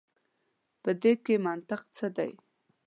په 0.83 0.91
دې 1.01 1.13
کي 1.23 1.35
منطق 1.45 1.81
څه 1.95 2.07
دی. 2.17 2.31